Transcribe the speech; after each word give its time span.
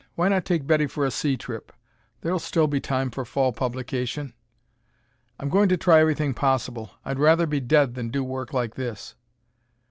Why 0.15 0.29
not 0.29 0.45
take 0.45 0.65
Betty 0.65 0.87
for 0.87 1.05
a 1.05 1.11
sea 1.11 1.37
trip? 1.37 1.71
There'll 2.21 2.39
still 2.39 2.65
be 2.65 2.79
time 2.79 3.11
for 3.11 3.23
fall 3.23 3.53
publication." 3.53 4.33
"I'm 5.39 5.47
going 5.49 5.69
to 5.69 5.77
try 5.77 5.99
everything 5.99 6.33
possible. 6.33 6.89
I'd 7.05 7.19
rather 7.19 7.45
be 7.45 7.59
dead 7.59 7.93
than 7.93 8.09
do 8.09 8.23
work 8.23 8.51
like 8.51 8.73
this!" 8.73 9.13